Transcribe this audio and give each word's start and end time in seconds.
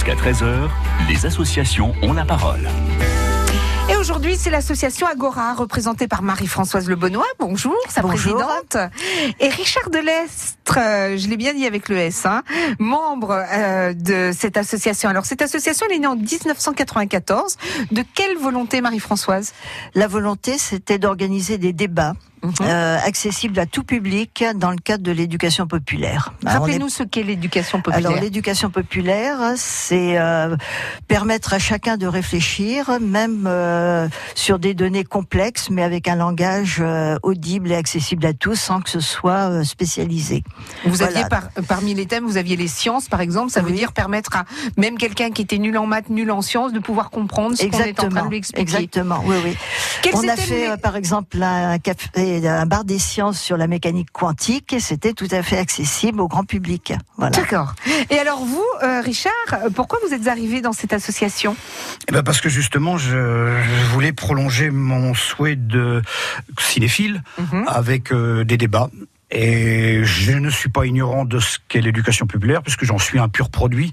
Jusqu'à 0.00 0.14
13h, 0.14 0.70
les 1.10 1.26
associations 1.26 1.92
ont 2.00 2.14
la 2.14 2.24
parole. 2.24 2.66
Et 3.90 3.96
aujourd'hui, 3.96 4.34
c'est 4.34 4.48
l'association 4.48 5.06
Agora, 5.06 5.52
représentée 5.52 6.08
par 6.08 6.22
Marie-Françoise 6.22 6.88
Le 6.88 6.96
Benoît. 6.96 7.26
Bonjour, 7.38 7.76
sa 7.86 8.00
Bonjour. 8.00 8.38
présidente. 8.38 8.78
Et 9.40 9.50
Richard 9.50 9.90
Delestre, 9.90 10.78
euh, 10.78 11.18
je 11.18 11.28
l'ai 11.28 11.36
bien 11.36 11.52
dit 11.52 11.66
avec 11.66 11.90
le 11.90 11.98
S, 11.98 12.24
hein, 12.24 12.42
membre 12.78 13.44
euh, 13.52 13.92
de 13.92 14.30
cette 14.34 14.56
association. 14.56 15.10
Alors, 15.10 15.26
cette 15.26 15.42
association, 15.42 15.84
elle 15.90 15.96
est 15.96 15.98
née 15.98 16.06
en 16.06 16.16
1994. 16.16 17.58
De 17.90 18.02
quelle 18.14 18.38
volonté, 18.38 18.80
Marie-Françoise? 18.80 19.52
La 19.94 20.06
volonté, 20.06 20.56
c'était 20.56 20.98
d'organiser 20.98 21.58
des 21.58 21.74
débats 21.74 22.14
Mhm. 22.42 22.52
euh, 22.62 22.98
accessibles 23.04 23.58
à 23.58 23.66
tout 23.66 23.82
public 23.84 24.44
dans 24.54 24.70
le 24.70 24.78
cadre 24.78 25.02
de 25.02 25.12
l'éducation 25.12 25.66
populaire. 25.66 26.32
Est- 26.46 26.50
Rappelez-nous 26.50 26.88
ce 26.88 27.02
qu'est 27.02 27.22
l'éducation 27.22 27.80
populaire. 27.82 28.10
Alors 28.10 28.20
l'éducation 28.20 28.70
populaire, 28.70 29.36
c'est 29.56 30.18
euh, 30.18 30.56
permettre 31.08 31.52
à 31.52 31.58
chacun 31.58 31.96
de 31.96 32.06
réfléchir, 32.06 32.98
même 33.00 33.44
euh, 33.46 34.08
sur 34.34 34.58
des 34.58 34.74
données 34.74 35.04
complexes, 35.04 35.68
mais 35.70 35.82
avec 35.82 36.08
un 36.08 36.16
langage 36.16 36.78
euh, 36.80 37.16
audible 37.22 37.72
et 37.72 37.76
accessible 37.76 38.24
à 38.24 38.32
tous, 38.32 38.54
sans 38.56 38.80
que 38.80 38.88
ce 38.90 39.00
soit 39.00 39.50
euh, 39.50 39.64
spécialisé. 39.64 40.42
Vous 40.84 40.94
Voilà. 40.94 41.18
aviez 41.18 41.28
par- 41.28 41.50
parmi 41.68 41.94
les 41.94 42.06
thèmes, 42.06 42.24
vous 42.24 42.36
aviez 42.38 42.56
les 42.56 42.68
sciences, 42.68 43.08
par 43.08 43.20
exemple. 43.20 43.50
Ça 43.50 43.60
veut 43.60 43.72
dire 43.72 43.92
permettre 43.92 44.36
à 44.36 44.44
même 44.76 44.96
quelqu'un 44.96 45.30
qui 45.30 45.42
était 45.42 45.58
nul 45.58 45.76
en 45.76 45.86
maths, 45.86 46.08
nul 46.08 46.30
en 46.30 46.40
sciences, 46.42 46.72
de 46.72 46.78
pouvoir 46.78 47.10
comprendre 47.10 47.56
ce 47.56 47.66
qu'on 47.66 47.78
est 47.80 48.00
en 48.00 48.08
train 48.08 48.24
de 48.24 48.30
lui 48.30 48.36
expliquer. 48.38 48.62
exactement, 48.62 49.20
oui, 49.26 49.36
oui. 49.44 49.56
Quels 50.02 50.14
On 50.16 50.26
a 50.28 50.36
fait 50.36 50.54
les- 50.54 50.66
euh, 50.68 50.76
par 50.76 50.96
exemple 50.96 51.42
un, 51.42 51.78
café, 51.78 52.08
un 52.46 52.66
bar 52.66 52.84
des 52.84 52.98
sciences 52.98 53.40
sur 53.40 53.56
la 53.56 53.66
mécanique 53.66 54.10
quantique 54.12 54.72
et 54.72 54.80
c'était 54.80 55.12
tout 55.12 55.28
à 55.30 55.42
fait 55.42 55.58
accessible 55.58 56.20
au 56.20 56.28
grand 56.28 56.44
public. 56.44 56.92
Voilà. 57.16 57.36
D'accord. 57.36 57.74
Et 58.10 58.18
alors 58.18 58.44
vous, 58.44 58.64
euh, 58.82 59.00
Richard, 59.00 59.32
pourquoi 59.74 59.98
vous 60.06 60.14
êtes 60.14 60.26
arrivé 60.28 60.60
dans 60.60 60.72
cette 60.72 60.92
association? 60.92 61.56
Eh 62.08 62.12
ben 62.12 62.22
parce 62.22 62.40
que 62.40 62.48
justement, 62.48 62.96
je, 62.98 63.10
je 63.10 63.84
voulais 63.92 64.12
prolonger 64.12 64.70
mon 64.70 65.14
souhait 65.14 65.56
de 65.56 66.02
cinéphile 66.58 67.22
Mhm. 67.38 67.64
avec 67.66 68.12
euh, 68.12 68.44
des 68.44 68.56
débats. 68.56 68.90
Et 69.30 70.02
je 70.04 70.32
ne 70.32 70.50
suis 70.50 70.68
pas 70.68 70.86
ignorant 70.86 71.24
de 71.24 71.38
ce 71.38 71.58
qu'est 71.68 71.80
l'éducation 71.80 72.26
populaire, 72.26 72.62
puisque 72.62 72.84
j'en 72.84 72.98
suis 72.98 73.18
un 73.18 73.28
pur 73.28 73.50
produit. 73.50 73.92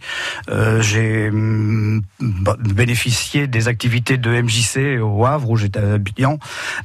Euh, 0.49 0.81
J'ai 0.81 1.29
hum, 1.29 2.01
bah, 2.19 2.55
bénéficié 2.59 3.47
des 3.47 3.67
activités 3.67 4.17
de 4.17 4.29
MJC 4.41 4.99
au 5.01 5.25
Havre, 5.25 5.49
où 5.49 5.57
j'étais 5.57 5.79
habitant, 5.79 6.39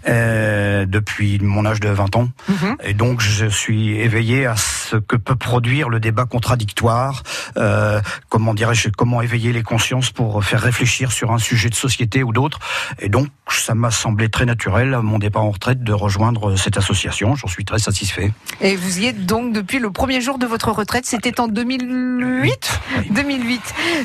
euh, 0.09 0.86
depuis 0.86 1.39
mon 1.41 1.64
âge 1.64 1.81
de 1.81 1.89
20 1.89 2.17
ans. 2.17 2.28
Mhm. 2.48 2.77
Et 2.84 2.94
donc, 2.94 3.20
je 3.20 3.47
suis 3.47 3.98
éveillé 3.98 4.47
à 4.47 4.56
ce 4.56 4.97
que 4.97 5.16
peut 5.16 5.37
produire 5.37 5.89
le 5.89 6.00
débat 6.00 6.27
contradictoire. 6.27 7.22
Euh, 7.56 8.00
comment 8.28 8.55
dirais-je 8.55 8.91
Comment 8.91 9.22
éveiller 9.22 9.53
les 9.53 9.62
consciences 9.62 10.11
pour 10.11 10.44
faire 10.44 10.61
réfléchir 10.61 11.12
sur 11.12 11.33
un 11.33 11.39
sujet 11.39 11.70
de 11.70 11.75
société 11.75 12.22
ou 12.22 12.33
d'autre. 12.33 12.59
Et 12.98 13.09
donc, 13.09 13.28
ça 13.61 13.75
m'a 13.75 13.91
semblé 13.91 14.28
très 14.28 14.45
naturel 14.45 14.95
à 14.95 15.03
mon 15.03 15.19
départ 15.19 15.45
en 15.45 15.50
retraite 15.50 15.83
de 15.83 15.92
rejoindre 15.92 16.56
cette 16.56 16.77
association. 16.77 17.34
J'en 17.36 17.48
suis 17.48 17.64
très 17.64 17.78
satisfait. 17.78 18.33
Et 18.61 18.77
vous 18.77 19.00
y 19.00 19.06
êtes 19.06 19.27
donc 19.27 19.53
depuis 19.53 19.78
le 19.78 19.91
premier 19.91 20.20
jour 20.20 20.39
de 20.39 20.47
votre 20.47 20.70
retraite, 20.70 21.05
c'était 21.06 21.41
en 21.41 21.48
2008 21.48 22.42
Oui. 22.42 22.53
2008. 23.11 23.61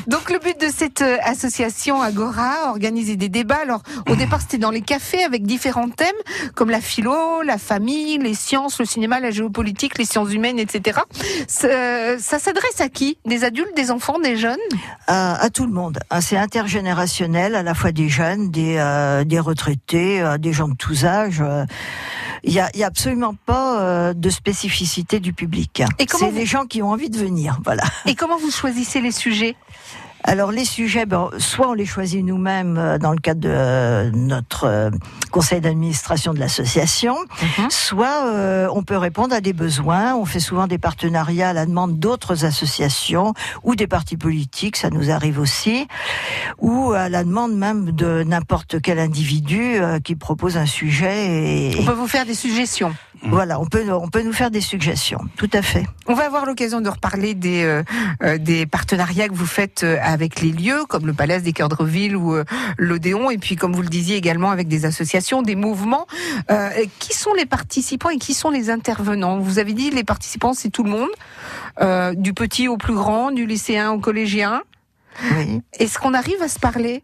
Donc 0.06 0.30
le 0.30 0.38
but 0.38 0.60
de 0.60 0.68
cette 0.72 1.02
euh, 1.02 1.16
association 1.24 2.00
Agora, 2.02 2.70
organiser 2.70 3.16
des 3.16 3.28
débats. 3.28 3.60
Alors 3.62 3.82
au 4.08 4.16
départ 4.16 4.40
c'était 4.40 4.58
dans 4.58 4.70
les 4.70 4.82
cafés 4.82 5.22
avec 5.24 5.44
différents 5.44 5.88
thèmes 5.90 6.08
comme 6.54 6.70
la 6.70 6.80
philo, 6.80 7.42
la 7.42 7.58
famille, 7.58 8.18
les 8.18 8.34
sciences, 8.34 8.78
le 8.78 8.84
cinéma, 8.84 9.20
la 9.20 9.30
géopolitique, 9.30 9.98
les 9.98 10.04
sciences 10.04 10.32
humaines, 10.32 10.58
etc. 10.58 11.00
Ça, 11.46 12.18
ça 12.18 12.38
s'adresse 12.38 12.80
à 12.80 12.88
qui? 12.88 13.18
Des 13.26 13.44
adultes, 13.44 13.74
des 13.76 13.90
enfants, 13.90 14.18
des 14.18 14.36
jeunes? 14.36 14.56
À, 15.06 15.34
à 15.40 15.50
tout 15.50 15.66
le 15.66 15.72
monde. 15.72 15.98
Ah, 16.10 16.20
C'est 16.20 16.36
intergénérationnel, 16.36 17.54
à 17.54 17.62
la 17.62 17.74
fois 17.74 17.92
des 17.92 18.08
jeunes, 18.08 18.50
des, 18.50 18.76
euh, 18.78 19.24
des 19.24 19.37
retraités, 19.40 20.20
euh, 20.20 20.38
des 20.38 20.52
gens 20.52 20.68
de 20.68 20.74
tous 20.76 21.04
âges. 21.04 21.40
euh. 21.40 21.64
Il 22.44 22.52
n'y 22.52 22.60
a, 22.60 22.70
il 22.74 22.80
y 22.80 22.84
a 22.84 22.86
absolument 22.86 23.34
pas 23.46 23.80
euh, 23.80 24.14
de 24.14 24.30
spécificité 24.30 25.18
du 25.20 25.32
public. 25.32 25.82
Et 25.98 26.06
C'est 26.08 26.30
vous- 26.30 26.36
les 26.36 26.46
gens 26.46 26.66
qui 26.66 26.82
ont 26.82 26.90
envie 26.90 27.10
de 27.10 27.18
venir. 27.18 27.58
Voilà. 27.64 27.82
Et 28.06 28.14
comment 28.14 28.38
vous 28.38 28.50
choisissez 28.50 29.00
les 29.00 29.10
sujets? 29.12 29.56
Alors 30.28 30.52
les 30.52 30.66
sujets, 30.66 31.06
ben, 31.06 31.30
soit 31.38 31.70
on 31.70 31.72
les 31.72 31.86
choisit 31.86 32.22
nous-mêmes 32.22 32.76
euh, 32.76 32.98
dans 32.98 33.12
le 33.12 33.18
cadre 33.18 33.40
de 33.40 33.48
euh, 33.50 34.10
notre 34.12 34.64
euh, 34.64 34.90
conseil 35.30 35.62
d'administration 35.62 36.34
de 36.34 36.38
l'association, 36.38 37.16
Mhm. 37.58 37.70
soit 37.70 38.26
euh, 38.26 38.68
on 38.74 38.82
peut 38.82 38.98
répondre 38.98 39.34
à 39.34 39.40
des 39.40 39.54
besoins. 39.54 40.14
On 40.16 40.26
fait 40.26 40.38
souvent 40.40 40.66
des 40.66 40.76
partenariats 40.76 41.48
à 41.48 41.52
la 41.54 41.64
demande 41.64 41.98
d'autres 41.98 42.44
associations 42.44 43.32
ou 43.62 43.74
des 43.74 43.86
partis 43.86 44.18
politiques, 44.18 44.76
ça 44.76 44.90
nous 44.90 45.10
arrive 45.10 45.38
aussi, 45.40 45.88
ou 46.58 46.92
à 46.92 47.08
la 47.08 47.24
demande 47.24 47.56
même 47.56 47.92
de 47.92 48.22
n'importe 48.22 48.82
quel 48.82 48.98
individu 48.98 49.76
euh, 49.80 49.98
qui 49.98 50.14
propose 50.14 50.58
un 50.58 50.66
sujet. 50.66 51.70
On 51.80 51.84
peut 51.86 51.92
vous 51.92 52.06
faire 52.06 52.26
des 52.26 52.34
suggestions. 52.34 52.94
Voilà, 53.22 53.60
on 53.60 53.66
peut 53.66 53.84
on 53.90 54.08
peut 54.08 54.22
nous 54.22 54.32
faire 54.32 54.50
des 54.50 54.60
suggestions. 54.60 55.20
Tout 55.36 55.50
à 55.52 55.62
fait. 55.62 55.86
On 56.06 56.14
va 56.14 56.26
avoir 56.26 56.46
l'occasion 56.46 56.80
de 56.80 56.88
reparler 56.88 57.34
des, 57.34 57.64
euh, 57.64 57.82
euh, 58.22 58.38
des 58.38 58.66
partenariats 58.66 59.28
que 59.28 59.34
vous 59.34 59.46
faites 59.46 59.82
euh, 59.82 59.98
avec 60.02 60.40
les 60.40 60.52
lieux, 60.52 60.84
comme 60.88 61.06
le 61.06 61.12
Palace 61.12 61.42
des 61.42 61.52
Cœurs 61.52 61.68
de 61.68 61.84
Ville 61.84 62.16
ou 62.16 62.34
euh, 62.34 62.44
l'Odéon, 62.76 63.30
et 63.30 63.38
puis 63.38 63.56
comme 63.56 63.74
vous 63.74 63.82
le 63.82 63.88
disiez 63.88 64.16
également 64.16 64.50
avec 64.50 64.68
des 64.68 64.84
associations, 64.84 65.42
des 65.42 65.56
mouvements. 65.56 66.06
Euh, 66.50 66.70
qui 66.98 67.12
sont 67.12 67.34
les 67.34 67.46
participants 67.46 68.10
et 68.10 68.18
qui 68.18 68.34
sont 68.34 68.50
les 68.50 68.70
intervenants? 68.70 69.38
Vous 69.38 69.58
avez 69.58 69.72
dit 69.72 69.90
les 69.90 70.04
participants, 70.04 70.54
c'est 70.54 70.70
tout 70.70 70.84
le 70.84 70.90
monde, 70.90 71.10
euh, 71.80 72.14
du 72.14 72.34
petit 72.34 72.68
au 72.68 72.76
plus 72.76 72.94
grand, 72.94 73.30
du 73.30 73.46
lycéen 73.46 73.90
au 73.90 73.98
collégien. 73.98 74.62
Oui. 75.36 75.60
Est-ce 75.78 75.98
qu'on 75.98 76.14
arrive 76.14 76.40
à 76.42 76.48
se 76.48 76.60
parler? 76.60 77.02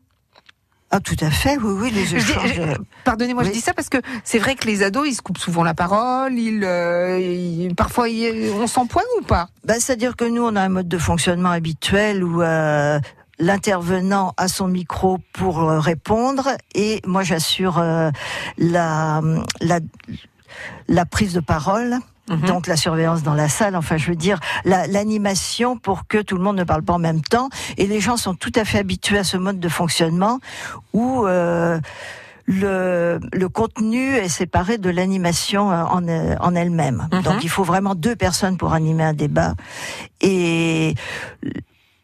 Ah 0.97 1.01
tout 1.01 1.17
à 1.23 1.31
fait. 1.31 1.57
Oui 1.59 1.73
oui 1.81 1.91
les 1.91 2.15
échanges. 2.15 2.55
euh, 2.61 2.75
Pardonnez-moi, 3.03 3.43
je 3.43 3.51
dis 3.51 3.61
ça 3.61 3.75
parce 3.75 3.89
que 3.89 3.97
c'est 4.23 4.39
vrai 4.39 4.55
que 4.55 4.65
les 4.69 4.85
ados, 4.85 5.09
ils 5.09 5.15
se 5.15 5.23
coupent 5.23 5.39
souvent 5.39 5.65
la 5.65 5.75
parole, 5.75 6.35
ils, 6.35 6.63
euh, 6.63 7.19
ils- 7.19 7.75
parfois 7.75 8.09
ils- 8.09 8.49
on 8.53 8.69
s'empoigne 8.69 9.05
ou 9.21 9.25
pas? 9.25 9.49
Bah, 9.65 9.75
C'est-à-dire 9.81 10.15
que 10.15 10.25
nous, 10.25 10.43
on 10.45 10.55
a 10.55 10.61
un 10.63 10.69
mode 10.69 10.87
de 10.87 10.99
fonctionnement 10.99 11.51
habituel 11.51 12.23
où 12.23 12.43
euh, 12.43 13.01
l'intervenant 13.41 14.35
a 14.37 14.47
son 14.47 14.69
micro 14.69 15.19
pour 15.33 15.69
euh, 15.69 15.81
répondre 15.81 16.51
et 16.77 17.01
moi 17.05 17.25
j'assure 17.25 17.79
euh, 17.81 18.11
la, 18.57 19.21
la, 19.61 19.81
la 20.87 21.05
prise 21.07 21.33
de 21.35 21.41
parole. 21.41 21.99
Mhm. 22.31 22.41
Donc 22.47 22.67
la 22.67 22.77
surveillance 22.77 23.23
dans 23.23 23.35
la 23.35 23.49
salle, 23.49 23.77
enfin 23.77 23.97
je 23.99 24.09
veux 24.09 24.17
dire 24.17 24.41
la- 24.65 24.87
l'animation 24.87 25.77
pour 25.77 26.07
que 26.07 26.23
tout 26.23 26.37
le 26.37 26.43
monde 26.43 26.57
ne 26.57 26.65
parle 26.65 26.83
pas 26.83 26.95
en 26.95 26.99
même 26.99 27.21
temps. 27.21 27.49
Et 27.77 27.87
les 27.87 28.01
gens 28.01 28.17
sont 28.17 28.35
tout 28.35 28.53
à 28.57 28.65
fait 28.65 28.79
habitués 28.79 29.19
à 29.19 29.25
ce 29.25 29.37
mode 29.37 29.61
de 29.61 29.69
fonctionnement 29.69 30.41
où 30.95 31.27
euh, 31.27 31.79
le, 32.47 33.21
le 33.33 33.49
contenu 33.49 34.15
est 34.17 34.29
séparé 34.29 34.79
de 34.79 34.91
l'animation 34.91 35.71
euh, 35.71 35.83
en, 35.85 36.07
euh, 36.09 36.35
en 36.41 36.55
elle-même. 36.55 37.09
Mhm. 37.13 37.23
Donc 37.23 37.45
il 37.45 37.49
faut 37.51 37.65
vraiment 37.65 37.95
deux 37.95 38.17
personnes 38.17 38.57
pour 38.57 38.73
animer 38.73 39.03
un 39.05 39.15
débat. 39.15 39.55
Et 40.21 40.95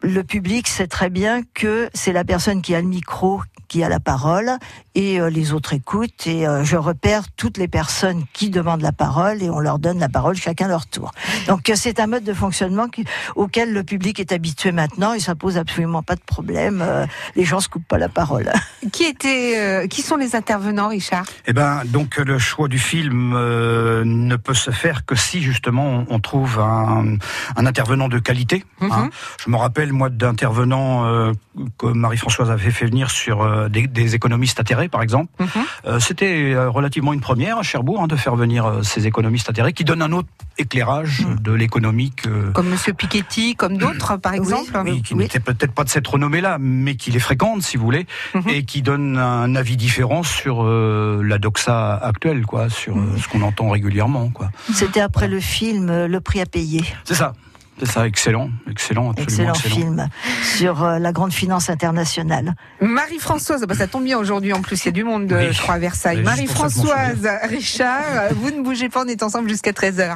le 0.03 0.23
public 0.23 0.67
sait 0.67 0.87
très 0.87 1.09
bien 1.11 1.41
que 1.53 1.89
c'est 1.93 2.13
la 2.13 2.23
personne 2.23 2.61
qui 2.63 2.73
a 2.73 2.81
le 2.81 2.87
micro 2.87 3.41
qui 3.71 3.85
a 3.85 3.89
la 3.89 4.01
parole 4.01 4.51
et 4.95 5.21
euh, 5.21 5.29
les 5.29 5.53
autres 5.53 5.71
écoutent 5.73 6.27
et 6.27 6.45
euh, 6.45 6.65
je 6.65 6.75
repère 6.75 7.23
toutes 7.37 7.57
les 7.57 7.69
personnes 7.69 8.25
qui 8.33 8.49
demandent 8.49 8.81
la 8.81 8.91
parole 8.91 9.41
et 9.41 9.49
on 9.49 9.61
leur 9.61 9.79
donne 9.79 9.97
la 9.97 10.09
parole 10.09 10.35
chacun 10.35 10.67
leur 10.67 10.87
tour. 10.87 11.11
Donc 11.47 11.69
euh, 11.69 11.75
c'est 11.77 12.01
un 12.01 12.07
mode 12.07 12.25
de 12.25 12.33
fonctionnement 12.33 12.89
qui- 12.89 13.05
auquel 13.37 13.71
le 13.71 13.83
public 13.83 14.19
est 14.19 14.33
habitué 14.33 14.73
maintenant 14.73 15.13
et 15.13 15.21
ça 15.21 15.35
pose 15.35 15.57
absolument 15.57 16.03
pas 16.03 16.15
de 16.15 16.21
problème. 16.21 16.81
Euh, 16.85 17.05
les 17.37 17.45
gens 17.45 17.61
se 17.61 17.69
coupent 17.69 17.87
pas 17.87 17.97
la 17.97 18.09
parole. 18.09 18.51
Qui 18.91 19.03
étaient, 19.05 19.53
euh, 19.57 19.87
qui 19.87 20.01
sont 20.01 20.17
les 20.17 20.35
intervenants, 20.35 20.89
Richard? 20.89 21.23
Eh 21.45 21.53
ben, 21.53 21.83
donc 21.85 22.17
le 22.17 22.37
choix 22.39 22.67
du 22.67 22.79
film 22.79 23.31
euh, 23.35 24.03
ne 24.03 24.35
peut 24.35 24.53
se 24.55 24.71
faire 24.71 25.05
que 25.05 25.15
si 25.15 25.41
justement 25.41 26.03
on, 26.09 26.19
trouve 26.19 26.59
un, 26.59 27.15
un 27.55 27.65
intervenant 27.65 28.09
de 28.09 28.19
qualité. 28.19 28.65
Mhm. 28.81 28.91
hein. 28.91 29.09
Je 29.45 29.49
me 29.49 29.55
rappelle 29.55 29.93
moi 29.93 30.09
d'intervenants 30.09 31.05
euh, 31.05 31.31
que 31.77 31.85
Marie-Françoise 31.85 32.49
avait 32.51 32.71
fait 32.71 32.85
venir 32.87 33.11
sur 33.11 33.43
euh, 33.61 33.69
des, 33.69 33.87
des 33.87 34.15
économistes 34.15 34.59
atterrés, 34.59 34.89
par 34.89 35.01
exemple. 35.01 35.29
Mhm. 35.39 35.47
Euh, 35.85 35.99
C'était 35.99 36.53
euh, 36.53 36.69
relativement 36.69 37.13
une 37.13 37.21
première 37.21 37.57
à 37.57 37.63
Cherbourg 37.63 38.01
hein, 38.01 38.07
de 38.07 38.15
faire 38.15 38.35
venir 38.35 38.79
ces 38.83 39.07
économistes 39.07 39.49
atterrés 39.49 39.73
qui 39.73 39.83
donnent 39.83 40.01
un 40.01 40.11
autre 40.11 40.27
éclairage 40.57 41.21
Mhm. 41.25 41.39
de 41.39 41.51
l'économique. 41.53 42.23
Comme 42.53 42.69
Monsieur 42.69 42.93
Piketty, 42.93 43.55
comme 43.55 43.77
d'autres, 43.77 44.17
par 44.17 44.33
exemple. 44.33 44.71
oui, 44.85 45.01
qui 45.01 45.13
Oui. 45.13 45.23
n'était 45.23 45.39
peut-être 45.39 45.73
pas 45.73 45.83
de 45.83 45.89
cette 45.89 46.07
renommée-là, 46.07 46.57
mais 46.59 46.95
qui 46.95 47.11
les 47.11 47.19
fréquente, 47.19 47.61
si 47.61 47.77
vous 47.77 47.85
voulez, 47.85 48.05
Mhm. 48.35 48.43
et 48.49 48.63
qui 48.63 48.81
donne 48.81 49.17
un 49.17 49.55
avis 49.55 49.77
différent 49.77 50.23
sur 50.23 50.63
la 50.63 51.37
doxa 51.37 51.95
actuelle, 51.95 52.45
quoi, 52.45 52.69
sur 52.69 52.95
ce 53.17 53.27
qu'on 53.27 53.41
entend 53.41 53.69
régulièrement, 53.69 54.29
quoi. 54.29 54.49
C'était 54.73 55.01
après 55.01 55.27
le 55.27 55.39
film 55.39 56.05
Le 56.05 56.19
prix 56.21 56.41
à 56.41 56.45
payer. 56.45 56.83
C'est 57.03 57.15
ça, 57.15 57.33
c'est 57.79 57.85
ça, 57.87 58.05
excellent, 58.07 58.49
excellent, 58.69 59.11
absolument 59.11 59.53
Excellent, 59.53 59.53
excellent. 59.53 59.75
film 59.75 60.09
sur 60.57 60.83
euh, 60.83 60.99
la 60.99 61.11
grande 61.11 61.33
finance 61.33 61.69
internationale. 61.69 62.53
Marie-Françoise, 62.79 63.61
bah, 63.67 63.73
ça 63.75 63.87
tombe 63.87 64.03
bien 64.03 64.17
aujourd'hui 64.19 64.53
en 64.53 64.61
plus, 64.61 64.83
il 64.83 64.85
y 64.85 64.89
a 64.89 64.91
du 64.91 65.03
monde, 65.03 65.31
Oui. 65.35 65.51
je 65.51 65.61
crois, 65.61 65.75
à 65.75 65.79
Versailles. 65.79 66.17
Oui, 66.17 66.23
Marie-Françoise, 66.23 67.27
Richard, 67.49 68.33
vous 68.35 68.51
ne 68.51 68.61
bougez 68.61 68.89
pas, 68.89 69.03
on 69.03 69.07
est 69.07 69.23
ensemble 69.23 69.49
jusqu'à 69.49 69.71
13h. 69.71 70.15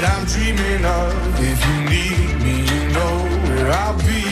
that 0.00 0.16
I'm 0.16 0.24
dreaming 0.26 0.84
of. 0.84 1.12
If 1.40 1.60
you 1.68 1.76
need 1.92 2.28
me, 2.44 2.54
you 2.72 2.82
know 2.96 3.14
where 3.44 3.70
I'll 3.70 3.98
be. 3.98 4.24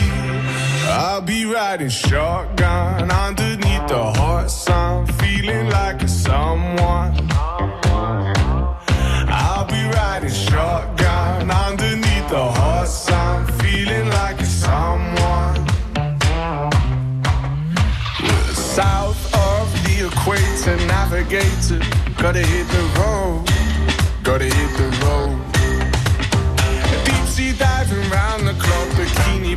I'll 0.89 1.21
be 1.21 1.45
riding 1.45 1.89
shotgun 1.89 3.11
underneath 3.11 3.87
the 3.87 4.03
hot 4.19 4.49
sun, 4.49 5.05
feeling 5.21 5.69
like 5.69 6.01
a 6.01 6.07
someone. 6.07 7.13
I'll 9.41 9.67
be 9.67 9.83
riding 9.97 10.31
shotgun 10.31 11.51
underneath 11.51 12.29
the 12.29 12.45
hot 12.59 12.87
sun, 12.87 13.45
feeling 13.59 14.09
like 14.09 14.39
a 14.41 14.45
someone. 14.45 15.55
South 18.53 19.21
of 19.51 19.65
the 19.83 20.07
equator, 20.07 20.77
navigator. 20.87 21.81
Gotta 22.17 22.39
hit 22.39 22.67
the 22.67 22.83
road, 22.99 23.45
gotta 24.23 24.45
hit 24.45 24.71
the 24.77 25.05
road. 25.05 25.18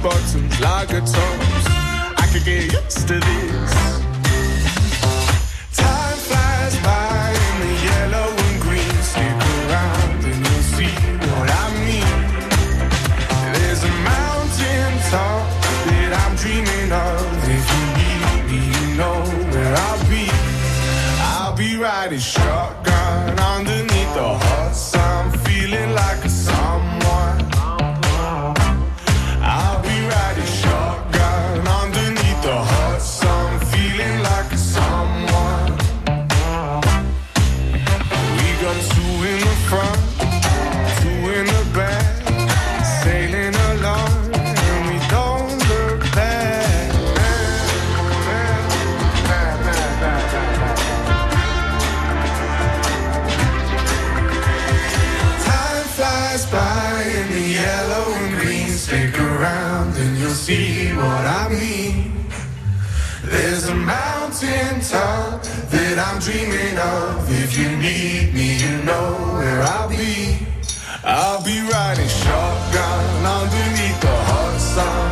Bikini 0.03 0.11
bottoms, 0.11 0.61
lager 0.61 1.01
tops. 1.01 1.67
I 2.17 2.29
could 2.33 2.45
get 2.45 2.73
used 2.73 3.09
to 3.09 3.15
this. 3.21 3.73
Time 5.77 6.17
flies 6.17 6.77
by 6.83 7.31
in 7.31 7.61
the 7.61 7.73
yellow 7.85 8.29
and 8.31 8.61
green. 8.61 9.03
Stick 9.03 9.43
around 9.69 10.25
and 10.25 10.47
you'll 10.47 10.67
see 10.77 10.95
what 11.31 11.51
I 11.51 11.67
mean. 11.85 12.11
There's 13.55 13.83
a 13.85 13.93
mountain 14.05 14.93
top 15.11 15.47
that 15.87 16.13
I'm 16.23 16.37
dreaming 16.37 16.93
of. 16.93 17.25
If 17.59 17.65
you 17.73 17.85
need 17.99 18.41
me, 18.51 18.61
you 18.75 18.97
know 18.97 19.21
where 19.53 19.75
I'll 19.77 20.09
be. 20.09 20.29
I'll 21.21 21.57
be 21.57 21.77
riding 21.77 22.19
shotgun 22.19 22.92
see 60.53 60.93
what 60.93 61.25
I 61.41 61.49
mean. 61.49 62.27
There's 63.25 63.69
a 63.69 63.75
mountain 63.75 64.81
top 64.93 65.43
that 65.75 65.97
I'm 66.07 66.19
dreaming 66.27 66.77
of. 66.79 67.13
If 67.43 67.51
you 67.59 67.69
need 67.87 68.35
me, 68.35 68.49
you 68.65 68.75
know 68.89 69.07
where 69.37 69.61
I'll 69.73 69.89
be. 69.89 70.47
I'll 71.05 71.43
be 71.43 71.59
riding 71.75 72.13
shotgun 72.23 73.05
underneath 73.41 74.01
the 74.07 74.17
hot 74.31 74.59
sun, 74.75 75.12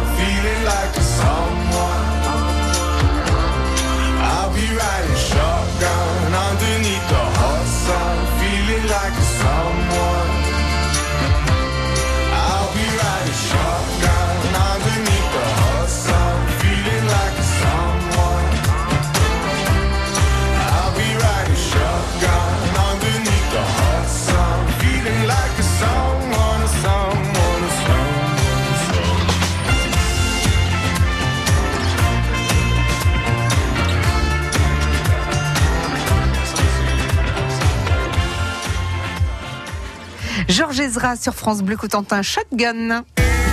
Sur 41.17 41.35
France 41.35 41.62
Bleu 41.62 41.77
Cotentin 41.77 42.23
Shotgun. 42.23 43.03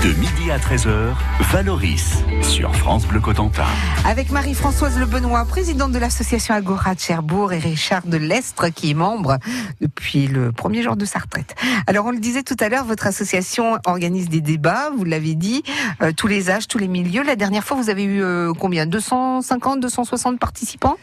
De 0.04 0.10
midi 0.20 0.52
à 0.52 0.60
13h, 0.60 1.14
Valoris 1.52 2.24
sur 2.44 2.76
France 2.76 3.08
Bleu 3.08 3.20
Cotentin. 3.20 3.66
Avec 4.06 4.30
Marie-Françoise 4.30 5.00
Le 5.00 5.06
Benoît, 5.08 5.44
présidente 5.46 5.92
de 5.92 5.98
l'association 5.98 6.54
Agora 6.54 6.94
de 6.94 7.00
Cherbourg 7.00 7.54
et 7.54 7.58
Richard 7.58 8.06
de 8.06 8.18
Lestre 8.18 8.70
qui 8.70 8.92
est 8.92 8.94
membre 8.94 9.38
depuis 9.82 10.28
le 10.28 10.52
premier 10.52 10.84
jour 10.84 10.98
de 10.98 11.06
sa 11.06 11.20
retraite. 11.20 11.56
Alors 11.88 12.06
on 12.06 12.12
le 12.12 12.20
disait 12.20 12.44
tout 12.44 12.58
à 12.60 12.70
l'heure, 12.70 12.86
votre 12.86 13.08
association 13.08 13.80
organise 13.86 14.30
des 14.30 14.42
débats, 14.42 14.92
vous 14.96 15.04
l'avez 15.04 15.34
dit, 15.34 15.64
euh, 16.04 16.12
tous 16.16 16.28
les 16.28 16.52
âges, 16.52 16.68
tous 16.68 16.78
les 16.78 16.88
milieux. 16.88 17.24
La 17.24 17.36
dernière 17.36 17.64
fois, 17.64 17.78
vous 17.78 17.90
avez 17.90 18.04
eu 18.04 18.22
euh, 18.22 18.54
combien? 18.54 18.86
250, 18.86 19.80
260 19.80 20.40
participants? 20.40 20.98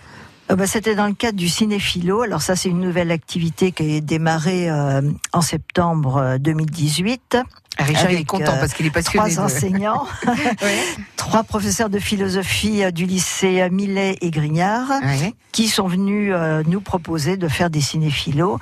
Euh, 0.50 0.56
bah, 0.56 0.66
C'était 0.66 0.94
dans 0.94 1.06
le 1.06 1.14
cadre 1.14 1.38
du 1.38 1.48
cinéphilo. 1.48 2.22
Alors 2.22 2.42
ça, 2.42 2.56
c'est 2.56 2.68
une 2.68 2.80
nouvelle 2.80 3.10
activité 3.10 3.72
qui 3.72 3.96
est 3.96 4.00
démarrée 4.00 4.70
euh, 4.70 5.00
en 5.32 5.40
septembre 5.40 6.16
euh, 6.18 6.38
2018. 6.38 7.38
Richard 7.76 8.12
il 8.12 8.20
est 8.20 8.24
content 8.24 8.52
euh, 8.52 8.60
parce 8.60 8.72
qu'il 8.72 8.86
est 8.86 8.90
passionné. 8.90 9.32
Trois 9.32 9.46
de- 9.48 9.52
enseignants, 9.52 10.06
Ouais. 10.62 10.78
trois 11.16 11.42
professeurs 11.42 11.90
de 11.90 11.98
philosophie 11.98 12.84
euh, 12.84 12.92
du 12.92 13.04
lycée 13.04 13.68
Millet 13.70 14.16
et 14.20 14.30
Grignard, 14.30 14.88
Ouais. 15.02 15.34
qui 15.50 15.66
sont 15.66 15.88
venus 15.88 16.32
nous 16.68 16.80
proposer 16.80 17.36
de 17.36 17.48
faire 17.48 17.70
des 17.70 17.80
cinéphilos 17.80 18.58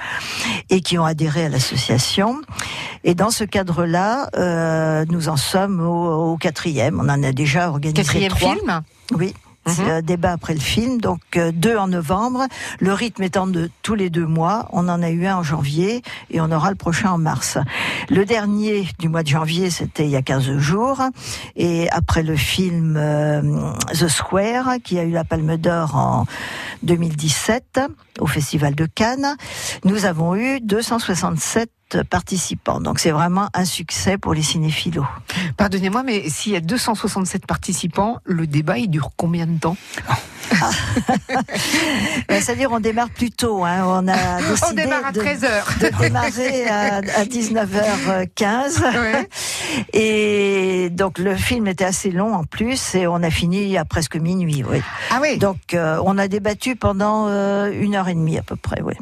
et 0.70 0.80
qui 0.80 0.98
ont 0.98 1.04
adhéré 1.04 1.44
à 1.44 1.48
l'association. 1.50 2.40
Et 3.04 3.14
dans 3.14 3.30
ce 3.30 3.44
cadre-là, 3.44 4.28
euh, 4.36 5.04
nous 5.10 5.28
en 5.28 5.36
sommes 5.36 5.80
au, 5.80 6.32
au 6.32 6.36
quatrième. 6.38 6.98
On 7.00 7.08
en 7.10 7.22
a 7.22 7.32
déjà 7.32 7.68
organisé 7.68 8.02
Quatrième 8.02 8.30
trois. 8.32 8.54
film? 8.54 8.80
Oui. 9.14 9.34
C'est 9.66 9.83
Mhm. 9.85 9.90
un 9.90 10.02
débat 10.02 10.33
après 10.33 10.54
le 10.54 10.61
film, 10.61 11.00
donc 11.00 11.21
euh, 11.37 11.52
deux 11.52 11.76
en 11.76 11.87
novembre. 11.87 12.47
Le 12.81 12.92
rythme 12.92 13.23
étant 13.23 13.47
de 13.47 13.71
tous 13.83 13.95
les 13.95 14.11
deux 14.11 14.26
mois, 14.26 14.66
on 14.73 14.88
en 14.88 15.02
a 15.02 15.11
eu 15.11 15.26
un 15.26 15.37
en 15.37 15.42
janvier 15.45 16.02
et 16.31 16.40
on 16.40 16.50
aura 16.50 16.71
le 16.71 16.76
prochain 16.76 17.11
en 17.12 17.19
mars. 17.19 17.59
Le 18.11 18.25
dernier 18.25 18.88
du 18.99 19.09
mois 19.09 19.23
de 19.23 19.28
janvier, 19.28 19.71
c'était 19.71 20.04
il 20.04 20.11
y 20.11 20.16
a 20.16 20.23
15 20.23 20.59
jours. 20.59 21.00
Et 21.54 21.88
après 21.90 22.25
le 22.25 22.35
film 22.37 22.97
euh, 22.97 23.73
The 23.92 24.09
Square, 24.09 24.75
qui 24.83 24.99
a 24.99 25.04
eu 25.04 25.11
la 25.12 25.23
Palme 25.25 25.57
d'Or 25.57 25.95
en 25.95 26.26
2017 26.83 27.81
au 28.21 28.26
Festival 28.26 28.75
de 28.75 28.87
Cannes, 28.87 29.37
nous 29.85 30.04
avons 30.07 30.35
eu 30.35 30.61
267 30.61 31.71
participants. 32.02 32.80
Donc 32.80 32.99
c'est 32.99 33.11
vraiment 33.11 33.49
un 33.54 33.64
succès 33.66 34.16
pour 34.16 34.32
les 34.34 34.42
cinéphilos. 34.42 35.04
Pardonnez-moi, 35.56 36.02
mais 36.02 36.28
s'il 36.30 36.52
y 36.52 36.56
a 36.56 36.61
267 36.61 37.46
participants, 37.46 38.18
le 38.25 38.46
débat, 38.46 38.78
il 38.78 38.88
dure 38.88 39.11
combien 39.16 39.46
de 39.46 39.58
temps? 39.58 39.76
Ben, 42.28 42.40
C'est-à-dire 42.40 42.70
on 42.72 42.80
démarre 42.80 43.11
plus 43.11 43.30
tôt. 43.30 43.64
Hein. 43.64 43.82
On 43.87 44.08
a 44.08 44.37
décidé 44.50 44.66
On 44.70 44.75
démarre 44.75 45.06
à 45.06 45.12
de- 45.12 45.20
13h. 45.20 45.78
de 45.80 45.99
démarrer 45.99 46.68
à, 46.68 46.96
à 46.96 47.25
19h15. 47.25 48.82
Ouais. 49.00 49.28
Et 49.92 50.90
donc 50.90 51.18
le 51.18 51.37
film 51.37 51.66
était 51.66 51.84
assez 51.84 52.11
long 52.11 52.34
en 52.34 52.44
plus 52.44 52.94
et 52.94 53.06
on 53.06 53.22
a 53.22 53.30
fini 53.30 53.76
à 53.76 53.84
presque 53.84 54.16
minuit. 54.16 54.62
Oui. 54.68 54.82
Ah 55.11 55.18
oui. 55.22 55.38
Donc 55.38 55.75
euh, 55.75 56.00
on 56.04 56.18
a 56.18 56.28
débattu 56.28 56.76
pendant 56.76 57.26
euh, 57.28 57.70
une 57.72 57.94
heure 57.94 58.08
et 58.08 58.14
demie 58.14 58.38
à 58.38 58.42
peu 58.42 58.56
près. 58.56 58.82
Oui. 58.82 58.94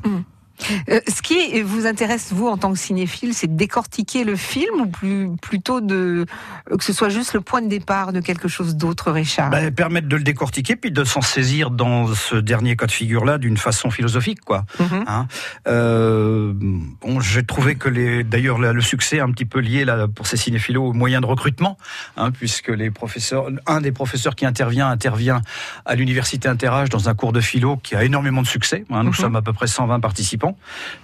Euh, 0.88 1.00
ce 1.08 1.22
qui 1.22 1.62
vous 1.62 1.86
intéresse, 1.86 2.32
vous, 2.32 2.48
en 2.48 2.56
tant 2.56 2.72
que 2.72 2.78
cinéphile, 2.78 3.34
c'est 3.34 3.46
de 3.46 3.56
décortiquer 3.56 4.24
le 4.24 4.36
film 4.36 4.80
ou 4.80 4.86
plus, 4.86 5.28
plutôt 5.40 5.80
de 5.80 6.26
euh, 6.70 6.76
que 6.76 6.84
ce 6.84 6.92
soit 6.92 7.08
juste 7.08 7.34
le 7.34 7.40
point 7.40 7.62
de 7.62 7.68
départ 7.68 8.12
de 8.12 8.20
quelque 8.20 8.48
chose 8.48 8.76
d'autre, 8.76 9.10
Richard? 9.10 9.50
Ben, 9.50 9.70
permettre 9.74 10.08
de 10.08 10.16
le 10.16 10.22
décortiquer 10.22 10.76
puis 10.76 10.90
de 10.90 11.04
s'en 11.04 11.20
saisir 11.22 11.70
dans 11.70 12.12
ce 12.14 12.36
dernier 12.36 12.76
cas 12.76 12.86
de 12.86 12.92
figure-là 12.92 13.38
d'une 13.38 13.56
façon 13.56 13.90
philosophique, 13.90 14.40
quoi. 14.40 14.64
Mhm. 14.78 15.04
Hein? 15.06 15.26
Euh, 15.68 16.52
bon, 16.54 17.20
j'ai 17.20 17.44
trouvé 17.44 17.74
que 17.76 17.88
les, 17.88 18.24
d'ailleurs, 18.24 18.58
le 18.58 18.80
succès 18.80 19.16
est 19.16 19.20
un 19.20 19.30
petit 19.30 19.44
peu 19.44 19.60
lié 19.60 19.84
là 19.84 20.08
pour 20.08 20.26
ces 20.26 20.36
cinéphilos 20.36 20.84
aux 20.88 20.92
moyens 20.92 21.22
de 21.22 21.26
recrutement, 21.26 21.78
hein, 22.16 22.30
puisque 22.30 22.68
les 22.68 22.90
professeurs, 22.90 23.46
un 23.66 23.80
des 23.80 23.92
professeurs 23.92 24.34
qui 24.34 24.46
intervient 24.46 24.88
intervient 24.90 25.42
à 25.86 25.94
l'université 25.94 26.48
Interage 26.48 26.88
dans 26.88 27.08
un 27.08 27.14
cours 27.14 27.32
de 27.32 27.40
philo 27.40 27.76
qui 27.76 27.94
a 27.94 28.02
énormément 28.04 28.42
de 28.42 28.46
succès. 28.46 28.84
hein. 28.90 29.02
nous 29.02 29.10
Mhm. 29.10 29.14
sommes 29.14 29.36
à 29.36 29.42
peu 29.42 29.52
près 29.52 29.66
120 29.66 30.00
participants, 30.00 30.49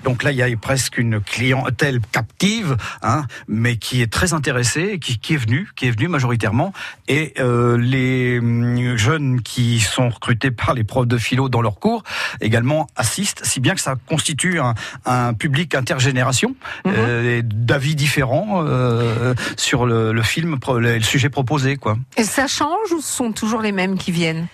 donc 0.04 0.22
là 0.22 0.32
il 0.32 0.36
y 0.36 0.42
a 0.42 0.48
presque 0.56 0.98
une 0.98 1.20
clientèle 1.20 2.00
captive, 2.12 2.76
hein, 3.02 3.24
mais 3.48 3.76
qui 3.76 4.02
est 4.02 4.12
très 4.12 4.32
intéressée, 4.32 4.98
qui, 4.98 5.18
qui 5.18 5.34
est 5.34 5.38
venue, 5.38 5.68
qui 5.76 5.86
est 5.86 5.90
venue 5.90 6.08
majoritairement, 6.08 6.72
et 7.08 7.34
euh, 7.38 7.76
les 7.78 8.38
hum, 8.38 8.96
jeunes 8.96 9.42
qui 9.42 9.80
sont 9.80 10.08
recrutés 10.08 10.50
par 10.50 10.74
les 10.74 10.84
profs 10.84 11.06
de 11.06 11.18
philo 11.18 11.48
dans 11.48 11.62
leurs 11.62 11.78
cours 11.78 12.02
également 12.40 12.86
assistent, 12.96 13.44
si 13.44 13.60
bien 13.60 13.74
que 13.74 13.80
ça 13.80 13.96
constitue 14.08 14.58
un, 14.60 14.74
un 15.04 15.34
public 15.34 15.74
intergénération 15.74 16.54
Mhm. 16.84 16.94
euh, 16.96 17.38
et 17.38 17.42
d'avis 17.42 17.94
différents 17.94 18.64
euh, 18.66 19.34
sur 19.56 19.86
le, 19.86 20.12
le 20.12 20.22
film, 20.22 20.58
le, 20.68 20.96
le 20.96 21.00
sujet 21.00 21.28
proposé, 21.28 21.76
quoi. 21.76 21.96
Et 22.16 22.24
ça 22.24 22.46
change 22.46 22.92
ou 22.92 23.00
ce 23.00 23.08
sont 23.16 23.32
toujours 23.32 23.60
les 23.60 23.72
mêmes 23.72 23.98
qui 23.98 24.12
viennent? 24.12 24.46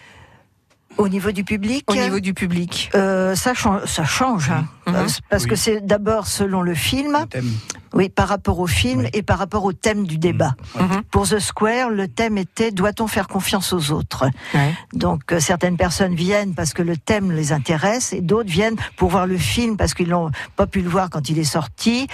Au 0.98 1.08
niveau 1.08 1.32
du 1.32 1.42
public 1.44 1.84
au 1.90 1.94
niveau 1.94 2.20
du 2.20 2.34
public 2.34 2.90
euh, 2.94 3.34
ça, 3.34 3.54
change, 3.54 3.84
ça 3.86 4.04
change, 4.04 4.50
hein. 4.50 4.66
Mhm. 4.86 5.06
Parce 5.30 5.44
Oui. 5.44 5.50
que 5.50 5.56
c'est 5.56 5.80
d'abord 5.84 6.26
selon 6.26 6.62
le 6.62 6.74
film, 6.74 7.16
Le 7.20 7.26
thème. 7.26 7.50
Oui, 7.94 8.08
par 8.08 8.28
rapport 8.28 8.58
au 8.58 8.66
film 8.66 9.00
Oui. 9.00 9.10
et 9.12 9.22
par 9.22 9.38
rapport 9.38 9.64
au 9.64 9.72
thème 9.72 10.06
du 10.06 10.18
débat. 10.18 10.54
Mhm. 10.78 11.02
Pour 11.10 11.28
The 11.28 11.38
Square, 11.38 11.90
le 11.90 12.08
thème 12.08 12.38
était 12.38 12.70
doit-on 12.70 13.06
faire 13.06 13.28
confiance 13.28 13.72
aux 13.72 13.90
autres? 13.92 14.26
Ouais. 14.54 14.74
Donc 14.92 15.32
euh, 15.32 15.40
certaines 15.40 15.76
personnes 15.76 16.14
viennent 16.14 16.54
parce 16.54 16.72
que 16.72 16.82
le 16.82 16.96
thème 16.96 17.32
les 17.32 17.52
intéresse 17.52 18.12
et 18.12 18.20
d'autres 18.20 18.50
viennent 18.50 18.76
pour 18.96 19.10
voir 19.10 19.26
le 19.26 19.36
film 19.36 19.76
parce 19.76 19.94
qu'ils 19.94 20.08
n'ont 20.08 20.30
pas 20.56 20.66
pu 20.66 20.80
le 20.80 20.88
voir 20.88 21.10
quand 21.10 21.28
il 21.28 21.38
est 21.38 21.44
sorti 21.44 22.06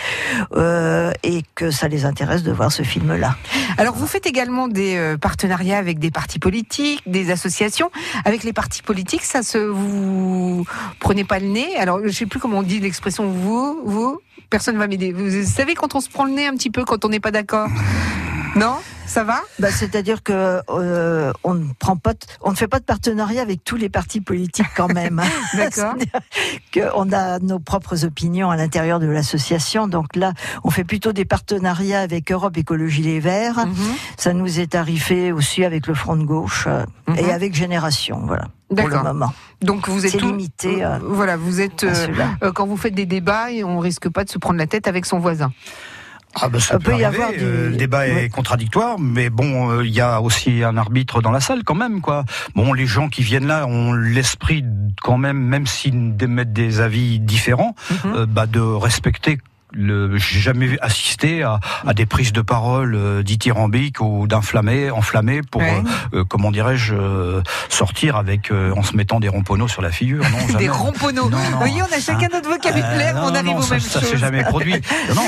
euh, 0.53 1.13
et 1.23 1.43
que 1.55 1.71
ça 1.71 1.89
les 1.89 2.05
intéresse 2.05 2.43
de 2.43 2.53
voir 2.53 2.73
ce 2.73 2.83
film-là. 2.83 3.37
Alors 3.77 3.95
vous 3.95 4.07
faites 4.07 4.27
également 4.27 4.69
des 4.69 4.97
euh, 4.97 5.17
partenariats 5.17 5.79
avec 5.79 5.99
des 5.99 6.11
partis 6.11 6.39
politiques, 6.39 7.03
des 7.07 7.31
associations. 7.31 7.91
Avec 8.25 8.43
les 8.45 8.53
partis 8.53 8.83
politiques, 8.83 9.25
ça 9.25 9.43
se 9.43 9.59
vous 9.59 10.65
prenez 10.99 11.25
pas 11.25 11.39
le 11.39 11.49
nez? 11.49 11.77
Alors 11.77 12.01
je 12.05 12.11
sais 12.11 12.27
plus 12.27 12.41
comment 12.41 12.59
on 12.59 12.63
dit 12.63 12.81
l'expression 12.81 13.31
vous 13.31 13.81
vous? 13.85 14.21
Personne 14.51 14.77
va 14.77 14.87
m'aider. 14.87 15.13
Vous 15.13 15.45
savez 15.45 15.75
quand 15.75 15.95
on 15.95 16.01
se 16.01 16.09
prend 16.09 16.25
le 16.25 16.33
nez 16.33 16.47
un 16.47 16.55
petit 16.55 16.71
peu 16.71 16.85
quand 16.85 17.05
on 17.05 17.09
n'est 17.09 17.21
pas 17.21 17.31
d'accord? 17.31 17.69
Non 18.57 18.77
Ça 19.07 19.25
va? 19.25 19.41
Bah, 19.59 19.71
C'est-à-dire 19.71 20.23
que 20.23 20.61
euh, 20.71 21.33
on 21.45 21.55
ne 21.55 21.65
prend 21.79 21.97
pas, 21.97 22.13
on 22.43 22.51
ne 22.51 22.57
fait 22.57 22.67
pas 22.67 22.79
de 22.81 22.85
partenariat 22.85 23.43
avec 23.43 23.63
tous 23.63 23.77
les 23.77 23.89
partis 23.89 24.21
politiques 24.21 24.67
quand 24.77 24.93
même. 24.93 25.19
hein. 25.21 25.29
D'accord. 25.57 25.95
Qu'on 26.75 27.13
a 27.13 27.39
nos 27.39 27.59
propres 27.59 28.05
opinions 28.05 28.51
à 28.51 28.57
l'intérieur 28.57 29.01
de 29.01 29.07
l'association. 29.07 29.87
Donc 29.87 30.17
là, 30.17 30.33
on 30.65 30.71
fait 30.71 30.85
plutôt 30.85 31.13
des 31.13 31.25
partenariats 31.25 32.01
avec 32.01 32.33
Europe 32.33 32.57
Écologie 32.57 33.03
Les 33.03 33.21
Verts. 33.21 33.67
Mhm. 33.67 33.75
Ça 34.17 34.33
nous 34.33 34.61
est 34.61 34.75
arrivé 34.75 35.31
aussi 35.33 35.65
avec 35.65 35.87
le 35.87 35.95
Front 35.95 36.17
de 36.17 36.25
Gauche 36.25 36.65
euh, 36.67 36.85
Mhm. 37.09 37.17
et 37.19 37.33
avec 37.33 37.55
Génération. 37.55 38.21
Voilà. 38.25 38.45
Pour 38.69 38.77
le 38.77 38.83
D'accord. 38.95 39.05
moment. 39.05 39.33
Donc 39.63 39.89
vous 39.89 40.05
êtes 40.05 40.17
tout- 40.19 40.27
limité, 40.27 40.85
euh, 40.85 40.99
voilà, 41.03 41.37
vous 41.39 41.61
êtes 41.61 41.85
euh, 41.85 42.53
quand 42.55 42.67
vous 42.67 42.77
faites 42.77 42.95
des 42.95 43.07
débats 43.07 43.51
et 43.51 43.65
on 43.65 43.79
risque 43.79 44.09
pas 44.11 44.25
de 44.25 44.31
se 44.31 44.37
prendre 44.39 44.59
la 44.59 44.67
tête 44.67 44.87
avec 44.87 45.07
son 45.07 45.19
voisin. 45.19 45.51
Ah 46.35 46.49
ben, 46.49 46.61
ça 46.61 46.75
Ça 46.75 46.79
peut, 46.79 46.93
peut 46.93 46.99
y 46.99 47.05
avoir 47.05 47.31
des- 47.31 47.39
euh, 47.41 47.71
le 47.71 47.77
débat 47.77 48.07
est 48.07 48.29
contradictoire, 48.29 48.99
mais 48.99 49.29
bon, 49.31 49.71
euh, 49.71 49.85
il 49.85 49.93
y 49.93 50.01
a 50.01 50.21
aussi 50.21 50.63
un 50.63 50.77
arbitre 50.77 51.21
dans 51.23 51.31
la 51.33 51.41
salle 51.41 51.65
quand 51.65 51.75
même, 51.75 52.01
quoi. 52.01 52.25
Bon, 52.55 52.73
les 52.73 52.87
gens 52.87 53.09
qui 53.09 53.23
viennent 53.23 53.47
là 53.47 53.67
ont 53.67 53.93
l'esprit 53.93 54.65
quand 55.03 55.19
même, 55.19 55.39
même 55.39 55.67
s'ils 55.67 56.15
émettent 56.21 56.53
des 56.53 56.81
avis 56.81 57.19
différents, 57.19 57.75
Mhm. 58.05 58.13
euh, 58.15 58.27
bah, 58.27 58.47
de 58.47 58.61
respecter. 58.61 59.39
Le, 59.73 60.17
j'ai 60.17 60.41
jamais 60.41 60.79
assisté 60.81 61.43
à, 61.43 61.61
à 61.87 61.93
des 61.95 62.07
prises 62.07 62.33
de 62.33 62.41
parole 62.41 62.95
euh, 62.95 63.23
dithyrambiques 63.23 64.01
ou 64.01 64.27
d'inflammés, 64.27 64.91
enflammés 64.91 65.43
pour, 65.43 65.61
Ouais. 65.61 65.83
euh, 66.15 66.21
euh, 66.21 66.25
comment 66.25 66.51
dirais-je, 66.51 66.95
euh, 66.95 67.43
sortir 67.69 68.17
avec, 68.17 68.51
euh, 68.51 68.73
en 68.75 68.83
se 68.83 68.97
mettant 68.97 69.21
des 69.21 69.29
romponneaux 69.29 69.69
sur 69.69 69.83
la 69.83 69.91
figure. 69.91 70.23
Non. 70.25 70.59
Des. 70.59 70.69
Vous 70.69 71.59
voyez, 71.59 71.83
on 71.83 71.95
a 71.95 72.01
chacun 72.01 72.29
notre 72.33 72.49
vocabulaire, 72.49 73.17
Euh, 73.17 73.21
on 73.31 73.35
arrive 73.35 73.47
non, 73.51 73.59
aux 73.59 73.63
ça, 73.63 73.75
mêmes 73.75 73.81
ça 73.81 74.01
choses. 74.01 74.09
s'est 74.11 74.17
jamais 74.19 74.43
produit. 74.45 74.75
Non, 75.15 75.23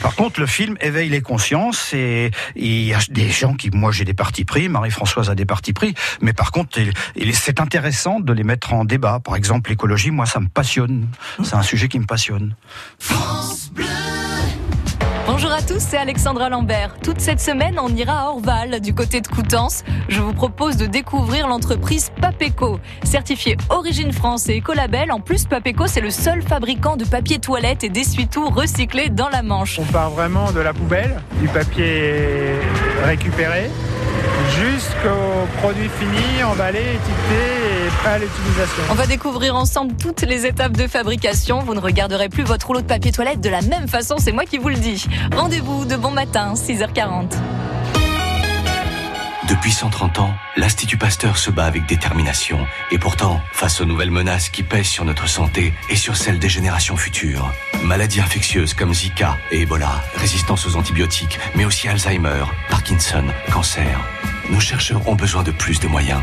par 0.00 0.14
contre, 0.14 0.40
le 0.40 0.46
film 0.46 0.76
éveille 0.80 1.08
les 1.08 1.20
consciences 1.20 1.92
et 1.92 2.30
il 2.56 2.82
y 2.84 2.94
a 2.94 2.98
des 3.10 3.28
gens 3.30 3.54
qui, 3.54 3.70
moi, 3.70 3.92
j'ai 3.92 4.04
des 4.04 4.14
partis 4.14 4.44
pris, 4.44 4.68
Marie-Françoise 4.68 5.28
a 5.30 5.34
des 5.34 5.44
partis 5.44 5.72
pris, 5.72 5.94
mais 6.20 6.32
par 6.32 6.50
contre, 6.50 6.78
il- 6.78 6.92
il- 7.16 7.34
c'est 7.34 7.60
intéressant 7.60 8.20
de 8.20 8.32
les 8.32 8.44
mettre 8.44 8.72
en 8.72 8.84
débat. 8.84 9.20
Par 9.22 9.36
exemple, 9.36 9.70
l'écologie, 9.70 10.10
moi, 10.10 10.26
ça 10.26 10.40
me 10.40 10.48
passionne. 10.48 11.08
C'est 11.42 11.54
un 11.54 11.62
sujet 11.62 11.88
qui 11.88 11.98
me 11.98 12.06
passionne. 12.06 12.54
Bonjour 15.26 15.52
à 15.52 15.62
tous, 15.62 15.78
c'est 15.78 15.96
Alexandra 15.96 16.48
Lambert. 16.48 16.94
Toute 17.02 17.20
cette 17.20 17.40
semaine, 17.40 17.78
on 17.80 17.88
ira 17.94 18.24
à 18.24 18.28
Orval, 18.28 18.80
du 18.80 18.94
côté 18.94 19.20
de 19.20 19.28
Coutances. 19.28 19.82
Je 20.08 20.20
vous 20.20 20.34
propose 20.34 20.76
de 20.76 20.86
découvrir 20.86 21.48
l'entreprise 21.48 22.10
Papeco. 22.20 22.80
Certifiée 23.04 23.56
Origine 23.70 24.12
France 24.12 24.48
et 24.48 24.54
Écolabel, 24.54 25.12
en 25.12 25.20
plus, 25.20 25.46
Papeco, 25.46 25.86
c'est 25.86 26.00
le 26.00 26.10
seul 26.10 26.42
fabricant 26.42 26.96
de 26.96 27.04
papier 27.04 27.38
toilette 27.38 27.84
et 27.84 27.88
d'essuie-tout 27.88 28.50
recyclé 28.50 29.08
dans 29.08 29.28
la 29.28 29.42
Manche. 29.42 29.78
On 29.78 29.84
part 29.84 30.10
vraiment 30.10 30.52
de 30.52 30.60
la 30.60 30.72
poubelle, 30.74 31.20
du 31.40 31.48
papier 31.48 32.54
récupéré, 33.04 33.70
jusqu'au 34.58 35.46
produit 35.58 35.88
fini, 35.98 36.42
emballé, 36.44 36.80
étiqueté 36.80 37.86
et 37.86 37.88
prêt 38.00 38.10
à 38.10 38.18
l'utilisation. 38.18 38.82
On 38.90 38.94
va 38.94 39.06
découvrir 39.06 39.56
ensemble 39.56 39.94
toutes 39.96 40.22
les 40.22 40.46
étapes 40.46 40.76
de 40.76 40.86
fabrication. 40.86 41.60
Vous 41.60 41.74
ne 41.74 41.80
regarderez 41.80 42.28
plus 42.28 42.42
votre 42.42 42.66
rouleau 42.66 42.80
de 42.80 42.86
papier 42.86 43.12
toilette 43.12 43.40
de 43.40 43.48
la 43.48 43.62
même 43.62 43.88
façon, 43.88 44.16
c'est 44.18 44.32
moi 44.32 44.44
qui 44.44 44.58
vous 44.58 44.68
le 44.68 44.76
dis. 44.76 45.06
Rendez-vous 45.34 45.84
de 45.84 45.96
bon 45.96 46.10
matin, 46.10 46.54
6h40. 46.54 47.32
Depuis 49.48 49.72
130 49.72 50.20
ans, 50.20 50.30
l'Institut 50.56 50.96
Pasteur 50.96 51.36
se 51.36 51.50
bat 51.50 51.66
avec 51.66 51.86
détermination. 51.86 52.58
Et 52.90 52.98
pourtant, 52.98 53.40
face 53.52 53.80
aux 53.80 53.84
nouvelles 53.84 54.10
menaces 54.10 54.48
qui 54.48 54.62
pèsent 54.62 54.86
sur 54.86 55.04
notre 55.04 55.28
santé 55.28 55.74
et 55.90 55.96
sur 55.96 56.16
celle 56.16 56.38
des 56.38 56.48
générations 56.48 56.96
futures, 56.96 57.52
maladies 57.84 58.20
infectieuses 58.20 58.72
comme 58.72 58.94
Zika 58.94 59.36
et 59.50 59.62
Ebola, 59.62 60.00
résistance 60.14 60.66
aux 60.66 60.76
antibiotiques, 60.76 61.38
mais 61.54 61.64
aussi 61.64 61.88
Alzheimer, 61.88 62.44
Parkinson, 62.70 63.24
cancer, 63.52 64.00
nos 64.50 64.60
chercheurs 64.60 65.06
ont 65.08 65.14
besoin 65.14 65.42
de 65.42 65.50
plus 65.50 65.80
de 65.80 65.88
moyens. 65.88 66.20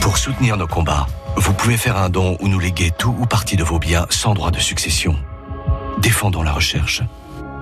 Pour 0.00 0.18
soutenir 0.18 0.56
nos 0.56 0.66
combats, 0.66 1.06
vous 1.36 1.52
pouvez 1.52 1.76
faire 1.76 1.96
un 1.96 2.08
don 2.08 2.36
ou 2.40 2.48
nous 2.48 2.58
léguer 2.58 2.90
tout 2.96 3.14
ou 3.18 3.26
partie 3.26 3.56
de 3.56 3.64
vos 3.64 3.78
biens 3.78 4.06
sans 4.10 4.34
droit 4.34 4.50
de 4.50 4.58
succession. 4.58 5.16
Défendons 5.98 6.42
la 6.42 6.52
recherche. 6.52 7.02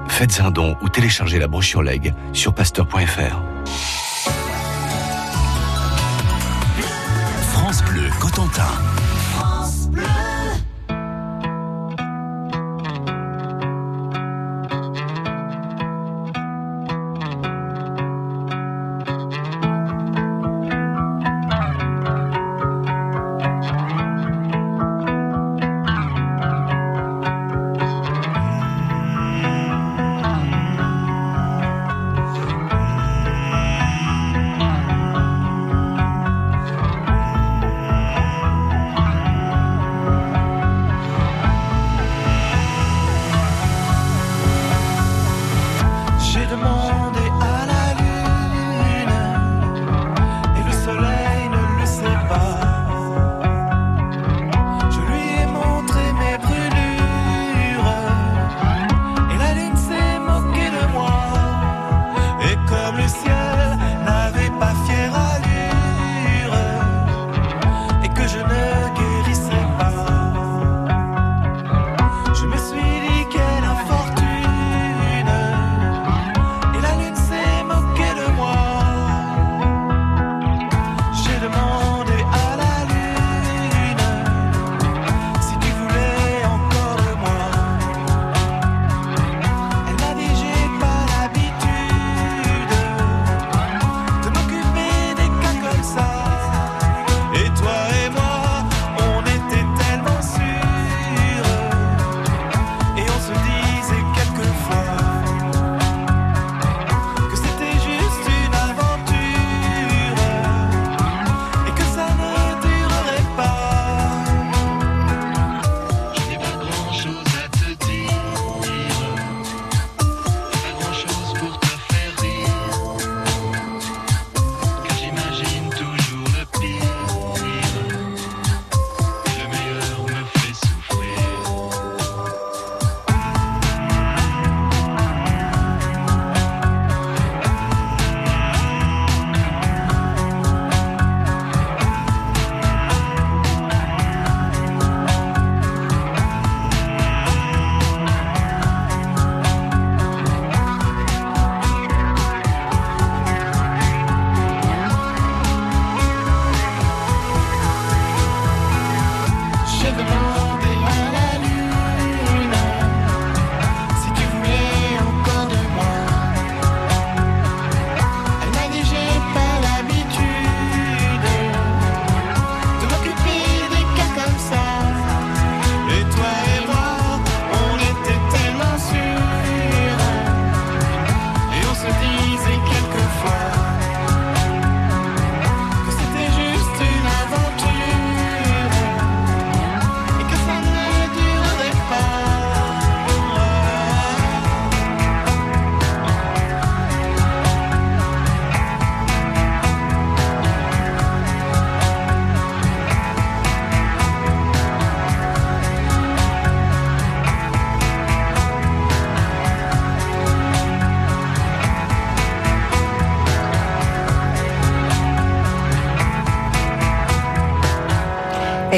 Faites 0.09 0.41
un 0.41 0.51
don 0.51 0.77
ou 0.83 0.89
téléchargez 0.89 1.39
la 1.39 1.47
brochure 1.47 1.83
leg 1.83 2.13
sur 2.33 2.55
pasteur.fr. 2.55 3.43
France 7.53 7.83
Bleu 7.85 8.11
Cotentin. 8.21 8.69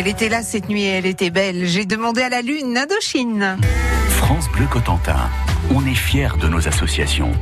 Elle 0.04 0.10
était 0.10 0.28
là 0.28 0.42
cette 0.42 0.68
nuit 0.68 0.82
et 0.82 0.88
elle 0.88 1.06
était 1.06 1.30
belle. 1.30 1.64
J'ai 1.64 1.86
demandé 1.86 2.20
à 2.20 2.28
la 2.28 2.42
lune 2.42 2.76
Indochine. 2.76 3.56
France 4.10 4.50
Bleu 4.50 4.66
Cotentin, 4.66 5.30
on 5.74 5.86
est 5.86 5.94
fiers 5.94 6.36
de 6.38 6.46
nos 6.46 6.68
associations. 6.68 7.32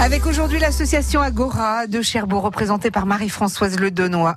Avec 0.00 0.26
aujourd'hui 0.26 0.60
l'association 0.60 1.20
Agora 1.20 1.88
de 1.88 2.02
Cherbourg, 2.02 2.42
représentée 2.42 2.92
par 2.92 3.04
Marie-Françoise 3.04 3.80
Le, 3.80 3.90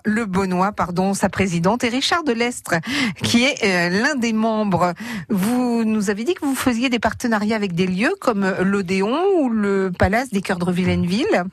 le 0.06 0.26
Bonnois, 0.26 0.72
pardon, 0.72 1.14
sa 1.14 1.30
présidente, 1.30 1.84
et 1.84 1.90
Richard 1.90 2.24
Delestre, 2.24 2.76
qui 3.22 3.44
est 3.44 3.64
euh, 3.64 4.02
l'un 4.02 4.16
des 4.16 4.34
membres. 4.34 4.94
Vous 5.30 5.84
nous 5.86 6.10
avez 6.10 6.24
dit 6.24 6.34
que 6.34 6.44
vous 6.44 6.56
faisiez 6.56 6.90
des 6.90 6.98
partenariats 6.98 7.56
avec 7.56 7.74
des 7.76 7.86
lieux 7.86 8.16
comme 8.20 8.52
l'Odéon 8.60 9.22
ou 9.38 9.50
le 9.50 9.92
Palace 9.98 10.30
des 10.30 10.42
Cœurs 10.42 10.58
de 10.58 10.72
Villeneuve. 10.72 11.46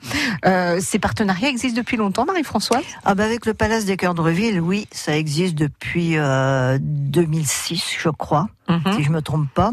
Euh, 0.43 0.79
ces 0.81 0.97
partenariats 0.97 1.49
existent 1.49 1.77
depuis 1.77 1.95
longtemps, 1.95 2.25
Marie-Françoise? 2.25 2.83
Ah 3.05 3.13
bah 3.13 3.25
avec 3.25 3.45
le 3.45 3.53
Palace 3.53 3.85
des 3.85 3.95
Cœurs 3.95 4.15
de 4.15 4.21
Reville, 4.21 4.59
oui, 4.59 4.87
ça 4.91 5.15
existe 5.15 5.53
depuis 5.53 6.17
euh, 6.17 6.79
2006, 6.81 7.97
je 7.99 8.09
crois, 8.09 8.47
Mhm. 8.69 8.93
si 8.95 9.03
je 9.03 9.09
me 9.09 9.21
trompe 9.21 9.49
pas. 9.53 9.71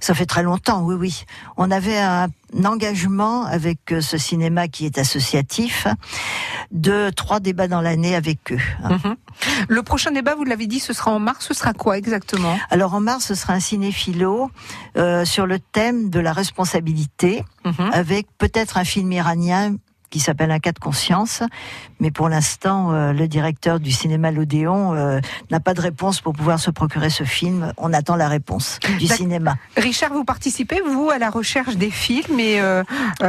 Ça 0.00 0.14
fait 0.14 0.26
très 0.26 0.42
longtemps, 0.42 0.82
oui, 0.82 0.94
oui. 0.94 1.24
On 1.56 1.70
avait 1.70 1.98
un, 1.98 2.28
engagement 2.64 3.44
avec 3.44 3.92
euh, 3.92 4.00
ce 4.00 4.16
cinéma 4.16 4.68
qui 4.68 4.86
est 4.86 4.96
associatif 4.98 5.86
de 6.70 7.10
trois 7.10 7.40
débats 7.40 7.68
dans 7.68 7.80
l'année 7.80 8.14
avec 8.14 8.52
eux. 8.52 8.60
Mhm. 8.84 9.16
Le 9.68 9.82
prochain 9.82 10.10
débat, 10.12 10.34
vous 10.34 10.44
l'avez 10.44 10.66
dit, 10.66 10.80
ce 10.80 10.92
sera 10.92 11.10
en 11.10 11.18
mars. 11.18 11.46
Ce 11.46 11.54
sera 11.54 11.72
quoi 11.72 11.98
exactement? 11.98 12.58
Alors 12.70 12.94
en 12.94 13.00
mars, 13.00 13.24
ce 13.26 13.34
sera 13.34 13.54
un 13.54 13.60
cinéphilo 13.60 14.50
euh, 14.96 15.24
sur 15.24 15.46
le 15.46 15.58
thème 15.58 16.10
de 16.10 16.20
la 16.20 16.32
responsabilité, 16.32 17.44
Mhm. 17.64 17.90
avec 17.92 18.26
peut-être 18.38 18.76
un 18.78 18.84
film 18.84 19.10
iranien 19.12 19.74
qui 20.10 20.20
s'appelle 20.20 20.50
Un 20.50 20.58
cas 20.58 20.72
de 20.72 20.78
conscience, 20.78 21.42
mais 22.00 22.10
pour 22.10 22.28
l'instant, 22.28 22.92
euh, 22.92 23.12
le 23.12 23.28
directeur 23.28 23.80
du 23.80 23.90
cinéma 23.92 24.30
L'Odéon 24.30 24.94
euh, 24.94 25.20
n'a 25.50 25.60
pas 25.60 25.74
de 25.74 25.80
réponse 25.80 26.20
pour 26.20 26.32
pouvoir 26.32 26.58
se 26.58 26.70
procurer 26.70 27.10
ce 27.10 27.24
film. 27.24 27.72
On 27.76 27.92
attend 27.92 28.16
la 28.16 28.28
réponse 28.28 28.78
du 28.98 29.06
D'ac- 29.06 29.18
cinéma. 29.18 29.56
Richard, 29.76 30.12
vous 30.12 30.24
participez, 30.24 30.80
vous, 30.86 31.10
à 31.10 31.18
la 31.18 31.30
recherche 31.30 31.76
des 31.76 31.90
films 31.90 32.40
et 32.40 32.60
euh, 32.60 32.82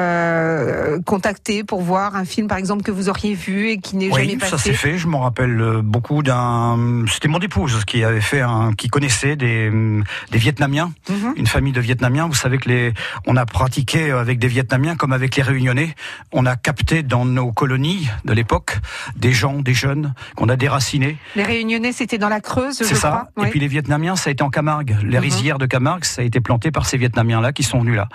euh, 0.09 0.99
contactez 1.05 1.63
pour 1.63 1.81
voir 1.81 2.15
un 2.15 2.25
film, 2.25 2.47
par 2.47 2.57
exemple, 2.57 2.83
que 2.83 2.91
vous 2.91 3.09
auriez 3.09 3.33
vu 3.33 3.69
et 3.69 3.77
qui 3.79 3.95
n'est 3.97 4.09
jamais 4.09 4.33
Oui, 4.33 4.37
ça 4.41 4.51
passé 4.51 4.69
s'est 4.71 4.75
fait. 4.75 4.97
Je 4.97 5.07
m'en 5.07 5.19
rappelle 5.19 5.81
beaucoup 5.83 6.23
d'un. 6.23 7.05
C'était 7.11 7.27
mon 7.27 7.39
épouse 7.39 7.83
qui 7.85 8.03
avait 8.03 8.21
fait 8.21 8.41
un, 8.41 8.73
qui 8.73 8.87
connaissait 8.87 9.35
des 9.35 9.69
hum, 9.69 10.03
des 10.31 10.37
Vietnamiens, 10.37 10.91
Mhm. 11.09 11.33
une 11.35 11.47
famille 11.47 11.73
de 11.73 11.81
Vietnamiens. 11.81 12.27
Vous 12.27 12.33
savez 12.35 12.57
que 12.57 12.69
les, 12.69 12.93
on 13.25 13.35
a 13.35 13.45
pratiqué 13.45 14.11
avec 14.11 14.39
des 14.39 14.47
Vietnamiens 14.47 14.95
comme 14.95 15.11
avec 15.13 15.35
les 15.35 15.43
Réunionnais. 15.43 15.95
On 16.31 16.45
a 16.45 16.55
capté 16.69 17.01
dans 17.01 17.25
nos 17.25 17.51
colonies 17.51 18.07
de 18.25 18.33
l'époque 18.33 18.77
des 19.15 19.31
gens, 19.31 19.55
des 19.59 19.73
jeunes 19.73 20.13
qu'on 20.35 20.49
a 20.49 20.55
déracinés. 20.55 21.17
Les 21.35 21.41
Réunionnais, 21.43 21.91
c'était 21.91 22.19
dans 22.19 22.29
la 22.29 22.41
Creuse, 22.41 22.77
je 22.77 22.83
C'est 22.83 22.93
ça. 22.93 23.09
crois. 23.09 23.27
Et 23.37 23.41
oui. 23.45 23.49
puis 23.49 23.59
les 23.59 23.67
Vietnamiens, 23.67 24.15
ça 24.15 24.29
a 24.29 24.31
été 24.33 24.43
en 24.43 24.51
Camargue. 24.51 24.95
Les 25.01 25.17
Mhm. 25.17 25.23
rizières 25.23 25.57
de 25.57 25.65
Camargue, 25.65 26.05
ça 26.05 26.21
a 26.21 26.25
été 26.25 26.39
planté 26.41 26.69
par 26.69 26.85
ces 26.85 26.97
Vietnamiens-là 26.97 27.53
qui 27.53 27.63
sont 27.63 27.79
venus 27.79 27.95
là, 27.95 28.07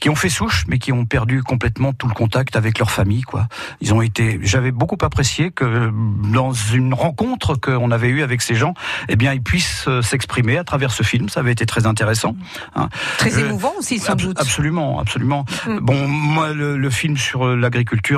qui 0.00 0.08
ont 0.08 0.14
fait 0.14 0.28
souche, 0.28 0.66
mais 0.68 0.78
qui 0.78 0.92
ont 0.92 1.04
perdu 1.04 1.42
complètement 1.42 1.92
tout 1.92 2.06
le 2.06 2.14
contact 2.14 2.54
avec 2.54 2.78
leur 2.78 2.92
famille. 2.92 3.22
Quoi. 3.22 3.48
Ils 3.80 3.92
ont 3.92 4.02
été. 4.02 4.38
J'avais 4.42 4.70
beaucoup 4.70 4.98
apprécié 5.02 5.50
que 5.50 5.90
dans 6.32 6.52
une 6.52 6.94
rencontre 6.94 7.56
qu'on 7.56 7.90
avait 7.90 8.08
eue 8.08 8.22
avec 8.22 8.40
ces 8.40 8.54
gens, 8.54 8.74
eh 9.08 9.16
bien, 9.16 9.32
ils 9.32 9.42
puissent 9.42 9.88
euh, 9.88 10.00
s'exprimer 10.00 10.58
à 10.58 10.62
travers 10.64 10.92
ce 10.92 11.02
film. 11.02 11.28
Ça 11.28 11.40
avait 11.40 11.50
été 11.52 11.66
très 11.66 11.86
intéressant. 11.86 12.36
hein. 12.76 12.88
Très 13.18 13.30
Je- 13.30 13.40
émouvant 13.40 13.72
aussi, 13.80 13.98
sans 13.98 14.12
Abs- 14.12 14.22
doute. 14.22 14.40
Absolument, 14.40 15.00
absolument. 15.00 15.44
Mm. 15.66 15.78
Bon, 15.80 16.06
moi, 16.06 16.52
le, 16.52 16.76
le 16.76 16.90
film 16.90 17.16
sur 17.16 17.44
euh, 17.46 17.56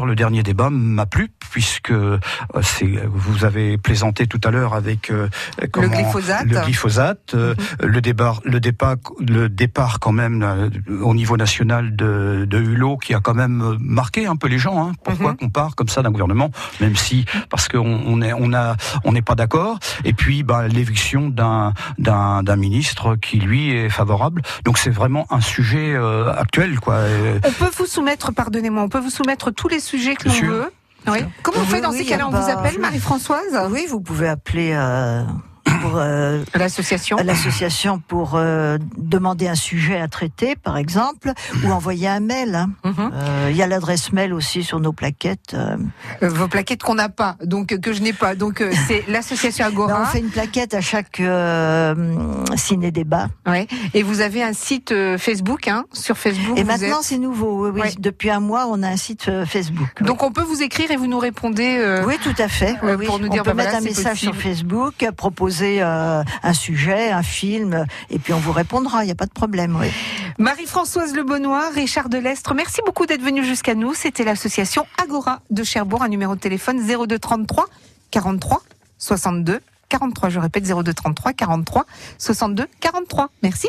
le 0.07 0.15
dernier 0.15 0.43
débat, 0.43 0.71
m'a 0.71 1.07
plu 1.07 1.31
puisque 1.51 1.91
euh, 1.91 2.19
c'est. 2.63 2.87
Vous 3.11 3.45
avez 3.45 3.79
plaisanté 3.79 4.27
tout 4.27 4.41
à 4.45 4.51
l'heure 4.51 4.75
avec 4.75 5.11
euh, 5.11 5.29
glyphosate. 5.73 6.45
Le 6.47 6.61
glyphosate, 6.61 7.35
euh, 7.35 7.55
le 7.81 8.01
départ, 8.01 8.41
le 8.45 8.61
départ, 8.61 8.97
le 9.21 9.49
départ 9.49 9.99
quand 10.01 10.13
même 10.13 10.71
au 11.03 11.15
niveau 11.15 11.37
national 11.37 11.97
de, 11.97 12.47
de 12.49 12.59
Hulot 12.59 12.97
qui 12.99 13.15
a 13.15 13.21
quand 13.21 13.35
même 13.35 13.77
marqué 13.81 14.27
un 14.27 14.37
peu 14.37 14.49
les 14.49 14.59
gens. 14.59 14.83
Hein. 14.89 14.93
Pourquoi 15.05 15.33
Mhm. 15.33 15.37
qu'on 15.37 15.51
part 15.51 15.75
comme 15.75 15.89
ça 15.89 16.03
d'un 16.03 16.11
gouvernement, 16.11 16.51
même 16.81 16.97
si 16.97 17.25
parce 17.51 17.69
qu'on 17.69 17.79
on 18.07 18.21
est, 18.23 18.33
on 18.33 18.53
a, 18.53 18.77
on 19.05 19.13
n'est 19.13 19.23
pas 19.23 19.35
d'accord. 19.35 19.79
Et 20.05 20.13
puis, 20.13 20.43
ben, 20.43 20.69
l'éviction 20.69 21.29
d'un 21.29 21.73
d'un 21.99 22.43
d'un 22.43 22.57
ministre 22.57 23.17
qui 23.17 23.39
lui 23.39 23.71
est 23.73 23.89
favorable. 23.89 24.43
Donc 24.65 24.79
c'est 24.79 24.91
vraiment 24.91 25.27
un 25.31 25.41
sujet 25.41 25.95
euh, 25.95 26.33
actuel, 26.33 26.79
quoi. 26.81 26.99
On 27.45 27.53
peut 27.53 27.71
vous 27.77 27.87
soumettre, 27.87 28.33
pardonnez-moi, 28.33 28.83
on 28.83 28.89
peut 28.89 29.01
vous 29.01 29.11
soumettre 29.11 29.51
tous 29.53 29.68
les 29.69 29.81
sujets 29.81 30.15
que 30.17 30.29
l'on 30.29 30.35
veut. 30.49 30.71
Oui. 31.07 31.19
Comment 31.43 31.59
on 31.59 31.63
Oui, 31.63 31.67
fait 31.69 31.81
dans 31.81 31.91
oui, 31.91 31.99
ces 31.99 32.05
cas-là 32.05 32.27
On 32.29 32.31
pas- 32.31 32.41
vous 32.41 32.51
appelle, 32.51 32.79
Marie-Françoise? 32.79 33.69
Oui, 33.71 33.87
vous 33.89 34.01
pouvez 34.01 34.29
appeler 34.29 34.73
euh, 34.75 35.23
pour 35.83 35.93
euh, 35.97 36.43
L'association 36.55 37.17
l'association 37.25 37.99
pour 37.99 38.33
euh, 38.35 38.79
demander 38.97 39.49
un 39.49 39.55
sujet 39.55 39.99
à 40.01 40.09
traiter, 40.09 40.57
par 40.57 40.77
exemple, 40.77 41.33
ou 41.65 41.71
envoyer 41.71 42.09
un 42.09 42.21
mail. 42.21 42.55
hein. 42.55 42.71
Mhm. 42.85 43.11
Euh, 43.13 43.49
Il 43.51 43.57
y 43.57 43.63
a 43.63 43.67
l'adresse 43.67 44.13
mail 44.13 44.33
aussi 44.33 44.63
sur 44.63 44.81
nos 44.81 44.93
plaquettes. 44.93 45.57
Vos 46.23 46.49
plaquettes 46.49 46.83
qu'on 46.83 46.95
n'a 46.95 47.09
pas, 47.09 47.37
donc 47.45 47.79
que 47.81 47.93
je 47.93 48.03
n'ai 48.03 48.13
pas. 48.13 48.35
Donc 48.35 48.63
c'est 48.87 49.05
l'association 49.09 49.65
Ben, 49.67 49.73
Agora. 49.73 50.03
on 50.03 50.07
fait 50.07 50.21
une 50.21 50.31
plaquette 50.31 50.75
à 50.75 50.81
chaque 50.81 51.21
euh, 51.21 51.95
ciné-débat. 52.57 53.29
Ouais. 53.47 53.67
Et 53.95 54.03
vous 54.03 54.21
avez 54.21 54.43
un 54.43 54.53
site 54.53 54.95
Facebook, 55.19 55.69
hein, 55.69 55.85
sur 55.93 56.17
Facebook. 56.17 56.59
Et 56.59 56.65
maintenant, 56.65 56.99
êtes- 57.01 57.05
c'est 57.05 57.19
nouveau. 57.19 57.67
Oui, 57.67 57.71
oui. 57.75 57.81
Ouais. 57.83 57.93
Depuis 57.99 58.31
un 58.31 58.41
mois, 58.41 58.67
on 58.71 58.83
a 58.83 58.89
un 58.89 58.97
site 58.97 59.31
Facebook. 59.47 59.89
oui. 60.01 60.07
Donc 60.07 60.23
on 60.23 60.31
peut 60.33 60.43
vous 60.43 60.63
écrire 60.63 60.91
et 60.91 60.97
vous 60.97 61.07
nous 61.07 61.19
répondez. 61.19 62.03
Oui, 62.07 62.15
tout 62.23 62.35
à 62.39 62.49
fait. 62.49 62.77
Oui, 62.83 63.07
pour 63.07 63.19
nous 63.19 63.27
on 63.29 63.31
dire, 63.31 63.43
peut 63.43 63.51
bah 63.51 63.55
mettre 63.55 63.71
voilà, 63.71 63.85
un 63.85 63.89
message 63.89 64.19
sur. 64.21 64.35
Facebook, 64.35 64.95
proposer 65.17 65.58
euh, 65.63 66.23
un 66.43 66.53
sujet, 66.53 67.11
un 67.11 67.23
film, 67.23 67.87
et 68.11 68.19
puis 68.19 68.33
on 68.33 68.39
vous 68.39 68.53
répondra. 68.53 69.03
Il 69.03 69.07
n'y 69.07 69.13
a 69.13 69.17
pas 69.17 69.27
de 69.27 69.33
problème. 69.33 69.79
Marie-Françoise 70.39 71.15
Le 71.15 71.23
Bonnois, 71.23 71.71
Richard 71.71 72.09
Delestre, 72.09 72.55
merci 72.55 72.81
beaucoup 72.85 73.07
d'être 73.07 73.23
venu 73.23 73.45
jusqu'à 73.45 73.75
nous. 73.75 73.95
C'était 73.95 74.25
l'association 74.25 74.87
Agora 75.03 75.41
de 75.51 75.63
Cherbourg, 75.65 76.03
un 76.03 76.09
numéro 76.09 76.35
de 76.35 76.41
téléphone 76.41 76.81
02 76.87 77.19
33 77.19 77.67
43 78.11 78.63
62 78.99 79.61
43. 79.89 80.29
Je 80.29 80.39
répète 80.39 80.65
02 80.65 80.93
33 80.93 81.33
43 81.33 81.87
62 82.19 82.67
43. 82.81 83.31
Merci. 83.43 83.69